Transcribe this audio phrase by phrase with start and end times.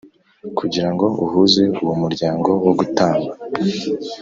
[0.57, 3.31] kugirango uhuze uwo muryango wo gutamba.